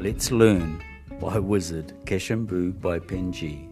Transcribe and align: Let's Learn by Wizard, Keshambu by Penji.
Let's 0.00 0.30
Learn 0.32 0.82
by 1.20 1.38
Wizard, 1.38 1.92
Keshambu 2.06 2.80
by 2.80 2.98
Penji. 3.00 3.69